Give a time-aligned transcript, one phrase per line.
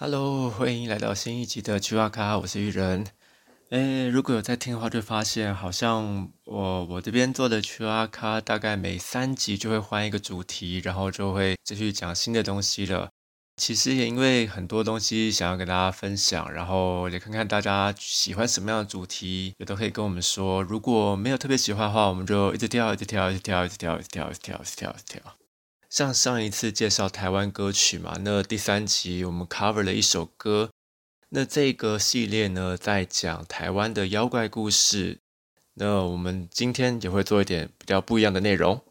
[0.00, 3.04] Hello，欢迎来到新一集的趣话咖，我是玉人。
[3.70, 13.08] 诶，如果有在听的话，就发现好像我我这边做的趣话咖，大概每三集就会换一个主题，然后就会继续讲新的东西了。
[13.56, 20.62] 其实也因为很多东西想要跟大家分享，然后也看看大家喜欢什么样的主题，也都可以跟我们说。
[20.62, 25.47] 如果没有特别喜欢的话，我们就一直跳，一直跳，一直跳，一直跳，一直跳，一直跳，一直跳，一直跳。
[25.88, 30.70] 像上一次介绍台湾歌曲嘛，那第三集我们 cover 了一首歌，
[31.30, 35.20] 那这个系列呢在讲台湾的妖怪故事，
[35.74, 38.82] 那我们今天也会做一点比较不一样的内容。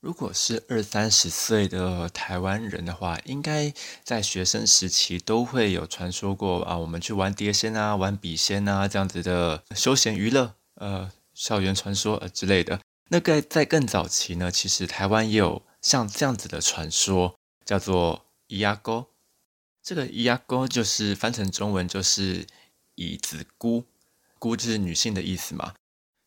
[0.00, 12.80] 如果是二三十岁的台湾人的话，应该在学生时期都会有传说过啊，我们去玩碟仙啊、玩笔仙啊这样子的休闲娱乐，呃，校园传说呃之类的。
[13.12, 15.62] 那个在更早期呢，其实台湾也有。
[15.82, 19.06] 像这样子的传说叫做“咿呀沟”，
[19.82, 22.46] 这个“咿呀沟”就是翻成中文就是
[22.96, 23.86] “椅子姑
[24.38, 25.72] ”，“姑”就是女性的意思嘛。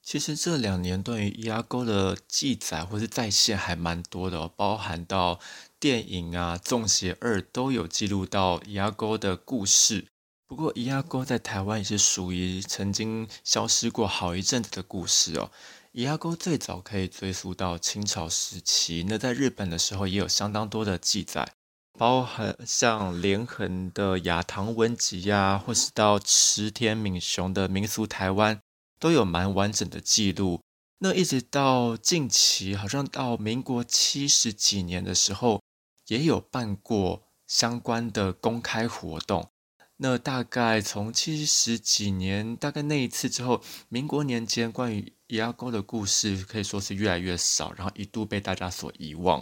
[0.02, 5.40] 其实这两年对于“咿呀沟”的记载或是再现还蛮多的，包含到
[5.80, 10.08] 电影啊、《中邪二》都有记录到“咿呀沟”的故事。
[10.47, 15.52] 不过，“咿呀沟”在台湾也是属于曾经消失过好一阵子的故事哦。
[15.94, 21.53] 野鸭沟最早可以追溯到清朝时期，那在日本的时候也有相当多的记载，
[22.00, 28.59] 包含像连横的《雅堂文集》呀，或是到池田敏雄的民俗台湾，
[29.00, 30.61] 都有蛮完整的记录。
[30.97, 35.61] 那一直到近期，好像到民国七十几年的时候，
[36.07, 39.51] 也有办过相关的公开活动。
[39.98, 49.42] 那大概从七十几年，大概那一次之后，民国年间关于咿呀沟的故事可以说是越来越少，然后一度被大家所遗忘。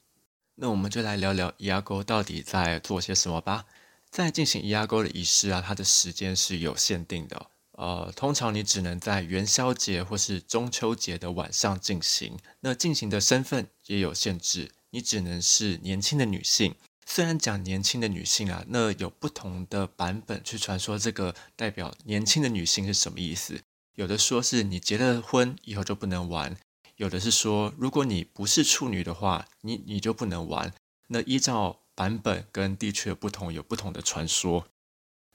[0.55, 3.65] 那我们就来聊聊咿呀沟到底在做些什么吧。
[4.09, 12.37] 在进行咿呀沟的仪式啊，它的时间是有限定的，呃，通常你只能在元宵节或是中秋节的晚上进行。
[12.59, 16.75] 那进行的身份也有限制，你只能是年轻的女性。
[17.13, 23.59] 虽然讲年轻的女性啊，那有不同的版本去传说这个代表年轻的女性是什么意思？
[23.95, 26.55] 有的说是你结了婚以后就不能玩，
[26.95, 30.73] 有的是说如果你不是处女的话，你你就不能玩。
[31.09, 34.67] 那依照版本跟地区的不同，有不同的传说。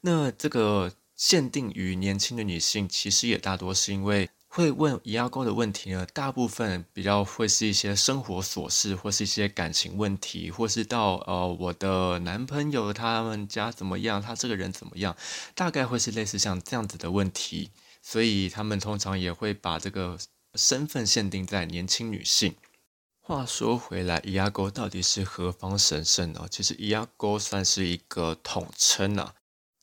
[0.00, 4.30] 那这个限定于年轻的女性，其实也大多是因为。
[4.56, 15.14] 会问咿呀沟的问题呢，大部分比较会是一些生活琐事，或是一些感情问题，或是到呃我的男朋友他们家怎么样，他这个人怎么样，
[15.54, 17.68] 大概会是类似像这样子的问题，
[18.00, 20.18] 所以他们通常也会把这个
[20.54, 22.54] 身份限定在年轻女性。
[23.20, 26.46] 话说回来，咿呀沟到底是何方神圣呢？
[26.50, 29.34] 其实咿呀沟算是一个统称啊。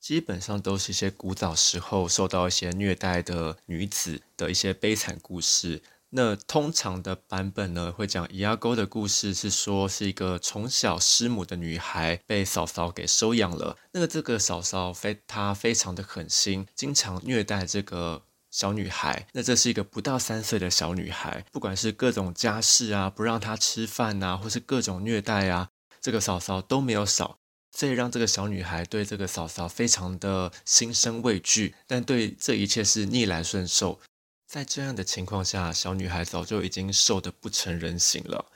[0.04, 5.82] 基本上都是一些古早时候受到一些虐待的女子的一些悲惨故事。
[6.10, 13.78] 那通常的版本呢，会讲咿呀沟的故事，是说是一个从小失母的女孩被嫂嫂给收养了。
[13.92, 19.26] 那个这个嫂嫂非她非常的狠心，经常虐待这个小女孩。
[19.32, 25.70] 那这是一个不到三岁的小女孩，不管是各种家事啊，不让她吃饭啊，或是各种虐待啊，
[26.02, 27.38] 这个嫂嫂都没有少。
[27.76, 34.00] 这也让这个小女孩对这个嫂嫂非常的心生畏惧，但对这一切是逆来顺受。
[34.46, 38.46] 在这样的情况下，小女孩早就已经瘦得不成人形了。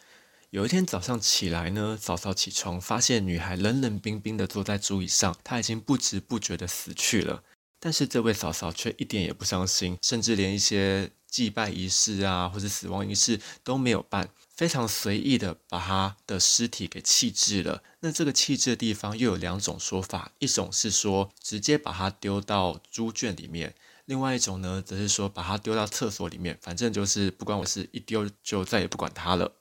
[0.51, 7.43] 有一天早上起来呢，嫂嫂起床发现女孩冷冷冰冰的坐在桌椅上，她已经不知不觉的死去了。
[7.81, 14.31] 但是这位嫂嫂却一点也不伤心，甚至连一些祭拜仪式啊，或者死亡仪式都没有办。
[14.57, 17.81] 非常随意的把他的尸体给弃置了。
[18.01, 23.77] 那这个弃置的地方又有两种说法，一种是说直接把它丢到猪圈里面，
[24.07, 29.58] 另外一种呢，则是说把它丢到厕所里面，反正就是不关我事一丢就再也不管它了。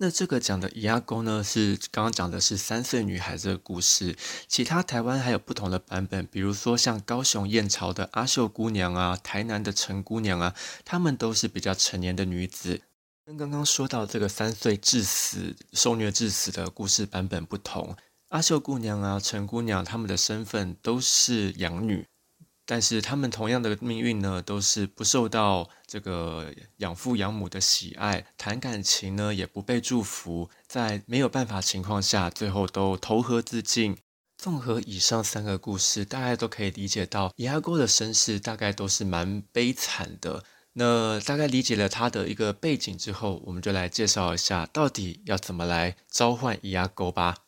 [0.00, 4.16] 那这个讲的咿呀沟呢，是刚刚讲的是三岁女孩这个故事，
[4.46, 10.54] 其他台湾还有不同的版本，比如说像高雄燕巢的阿秀姑娘啊，台南的陈姑娘啊，
[10.84, 12.82] 她们都是比较成年的女子。
[13.26, 17.96] 跟刚刚说到这个三岁致死、受虐致死的故事版本不同，
[18.28, 22.06] 阿秀姑娘啊、陈姑娘她们的身份都是养女，
[22.70, 33.96] 但是他们同样的命运呢，都是不受到这个养父养母的喜爱，谈感情呢也不被祝福，在没有办法情况下，最后都投河自尽。
[34.36, 40.44] 综合以上三个故事，大家都可以理解到，伊阿哥的身世大概都是蛮悲惨的。
[40.74, 47.47] 那大概理解了他的一个背景之后，我们就来介绍一下到底要怎么来召唤咿呀沟吧。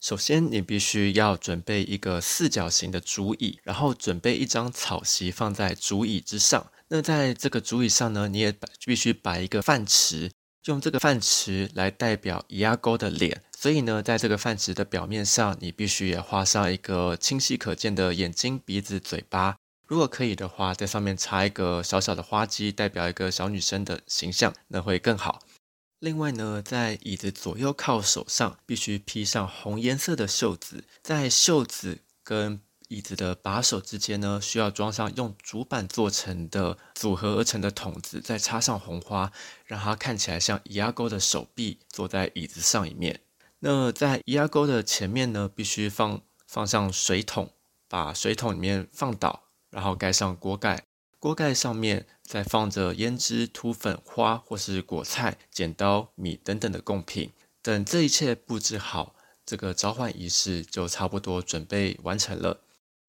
[0.00, 6.72] 首先，你必须要准备一个四角形的竹椅，然后准备一张草席放在竹椅之上。
[6.88, 8.54] 那在这个竹椅上呢，你也
[8.86, 10.30] 必须摆一个饭池，
[10.64, 13.42] 用这个饭池来代表伊阿沟的脸。
[13.58, 19.56] 所以呢，在这个饭池的表面上，你必须也画上一个清晰可见的眼睛、鼻子、嘴巴。
[19.86, 25.40] 如果可以的话，在上面插一个小小的花姬，代表一个小女生的形象，那会更好。
[26.00, 32.58] 另外呢，在椅子左右靠手上必须披上红颜色的袖子，在袖子跟
[32.88, 39.30] 椅子的把手之间呢，需要装上用竹板做成的组合而成的筒子，再插上红花，
[39.66, 43.20] 让它看起来像伊阿沟的手臂坐在椅子上一面。
[43.58, 47.52] 那在伊阿沟的前面呢，必须放放上水桶，
[47.88, 50.82] 把水桶里面放倒，然后盖上锅盖。
[51.20, 57.30] 锅盖上面再放着胭脂、涂粉、花或是果菜、剪刀、米等等的贡品。
[57.60, 59.14] 等这一切布置好，
[59.44, 62.62] 这个召唤仪式就差不多准备完成了。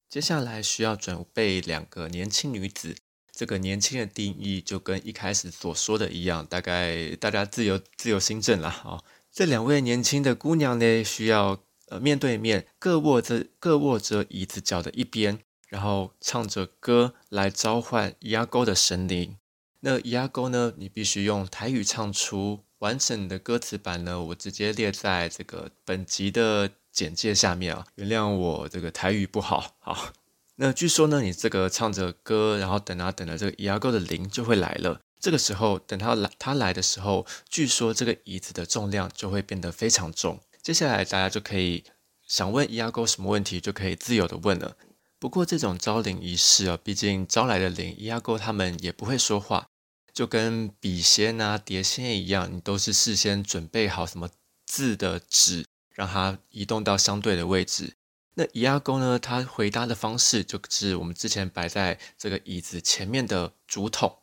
[0.10, 2.98] 接下来需要准备两个年轻女子。
[3.32, 9.02] 这个年轻的定义就跟一开始所说的一样，大概大家自由自由心证了啊。
[9.32, 15.40] 这两位年轻的姑娘呢，需要呃面对面，各握着各握着椅子脚的一边。
[15.72, 19.38] 然后唱着歌来召唤伊阿沟的神灵。
[19.80, 20.74] 那伊阿沟呢？
[20.76, 24.22] 你必须用台语唱出完整的歌词版呢。
[24.22, 27.88] 我直接列在这个本集的简介下面啊。
[27.96, 29.78] 原谅我这个台语不好。
[29.80, 30.12] 好，
[30.58, 35.00] 那据说呢，你这个唱着歌，然后等啊等啊，这个伊阿沟的灵就会来了。
[35.22, 40.42] 这个时候，等他来，他来的时候，据说这个椅子的重量就会变得非常重。
[40.62, 41.86] 接下来大家就可以
[42.28, 44.76] 想问伊阿沟什么问题，就可以自由的问了。
[45.22, 49.68] 不过这种招灵仪式啊，毕竟招来的灵伊阿勾他们也不会说话，
[50.12, 54.28] 就跟笔仙啊、碟仙一样，你都是事先准备好什么
[54.66, 55.64] 字的纸，
[55.94, 57.94] 让它移动到相对的位置。
[58.34, 64.21] 那伊阿勾呢，他回答的方式就是我们之前摆在这个椅子前面的竹筒。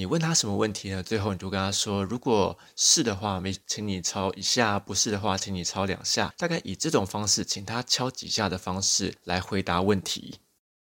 [0.00, 1.02] 你问他什么问题呢？
[1.02, 6.32] 最后你就跟他说，如果是的话，没请你敲一下；不是的话，请你敲两下。
[6.38, 10.36] 大概以这种方式，请他敲几下的方式来回答问题。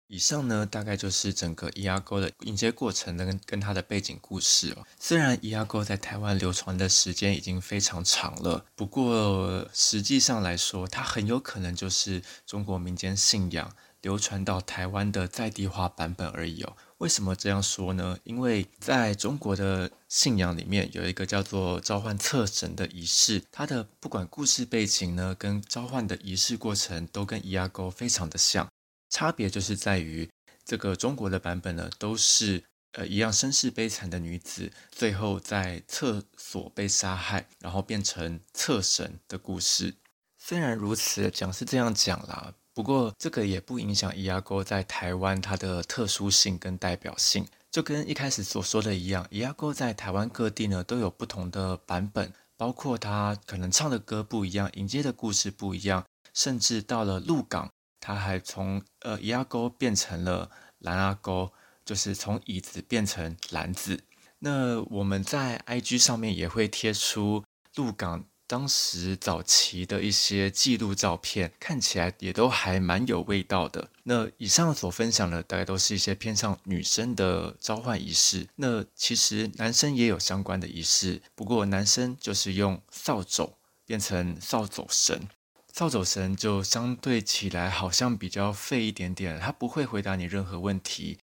[0.05, 4.85] 以上呢，大概就是整个伊阿沟的迎接过程跟跟它的背景故事哦。
[4.99, 13.73] 虽然伊阿沟在台湾流传的时间已经非常长了，不过实际上来说，它很有可能就是中国民间信仰
[14.03, 16.77] 流传到台湾的在地化版本而已哦。
[16.97, 18.17] 为什么这样说呢？
[18.23, 28.67] 因为在中国的信仰里面，有一个叫做召唤厕神的仪式，它的不管故事背景呢，跟召唤的仪式过程都跟伊阿沟非常的像，
[29.11, 30.27] 差别就是在于
[30.65, 39.93] 这个中国的版本呢，都是呃一样身世悲惨的女子，最后在厕所被杀害，然后变成厕神的故事。
[40.39, 42.55] 虽然如此，讲是这样讲啦。
[42.77, 56.05] 不过，这个也不影响伊阿沟在台湾它的特殊性跟代表性，就跟一开始所说的一样，伊阿沟在台湾各地呢都有不同的版本，包括他可能唱的歌不一样，迎接的故事不一样，
[56.35, 57.67] 甚至到了鹿港，
[57.99, 61.51] 他还从呃伊阿沟变成了蓝阿沟，
[61.83, 64.03] 就是从椅子变成篮子。
[64.37, 67.43] 那我们在 IG 上面也会贴出
[67.73, 68.25] 鹿港。
[68.47, 73.89] 当时早期的一些记录照片，看起来也都还蛮有味道的。
[74.03, 78.47] 那以上所分享的，大概都是一些偏向女生的召唤仪式。
[78.55, 83.51] 那其实男生也有相关的仪式，不过男生就是用扫帚
[83.85, 85.27] 变成扫帚神，
[85.73, 91.17] 扫帚神就相对起来好像比较废一点点，他不会回答你任何问题。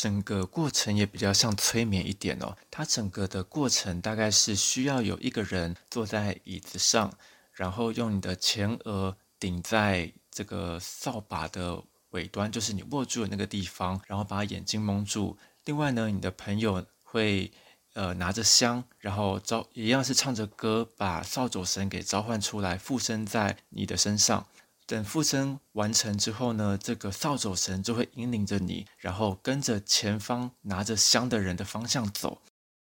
[0.00, 2.56] 整个过程也比较像催眠一点哦。
[2.70, 7.12] 它整个的过程大概是需要有一个人坐在椅子上，
[7.52, 15.36] 然后用你的前额顶在这个扫把的尾端，就是你握住的那个地方，然后把眼睛蒙住。
[15.64, 17.50] 另外呢，你的朋友会
[17.94, 24.46] 呃拿着香，然后招一样是唱着歌，把扫帚神给召唤出来，附身在你的身上。
[24.88, 32.40] 等附身完成之后呢，这个扫帚神就会引领着你，然后跟着前方拿着香的人的方向走。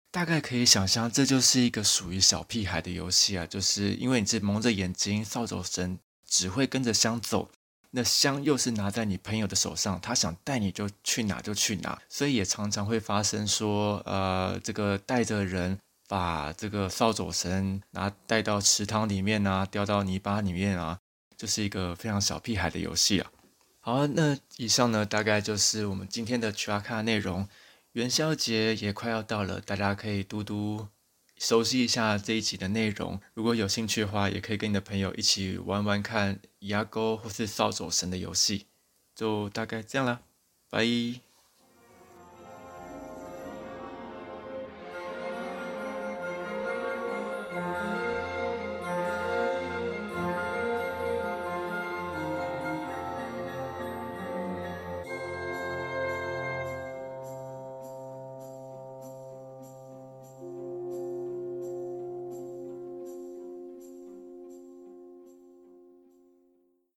[0.09, 7.49] 大概可以想象，这就是一个属于小屁孩的游戏啊，就是因为你是蒙着眼睛，扫帚神只会跟着香走，
[7.91, 20.97] 那香又是拿在你朋友的手上，他想带你就去哪就去哪，所以也常常会发生说，呃，这个带着人把这个扫帚神拿带到池塘里面啊，掉到泥巴里面啊。
[21.37, 23.31] 就是一个非常小屁孩的游戏啊。
[23.79, 27.47] 好，那以上呢，大概就是我们今天的 trivia 内容。
[27.93, 30.87] 元宵节也快要到了，大家可以嘟嘟
[31.37, 33.19] 熟悉一下这一集的内容。
[33.33, 38.67] 如果有兴趣的话，也可以跟你的朋友一起玩玩看牙膏或是扫帚神的游戏。
[39.15, 40.19] 就大概这样啦，
[40.69, 40.85] 拜。